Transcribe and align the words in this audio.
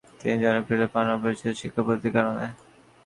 তিনি 0.19 0.35
জনপ্রিয়তা 0.43 0.87
পান 0.93 1.05
অপ্রচলিত 1.15 1.55
শিক্ষা 1.61 1.81
পদ্ধতির 1.87 2.13
কারণে। 2.17 2.45